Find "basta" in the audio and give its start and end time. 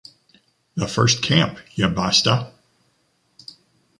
1.87-2.51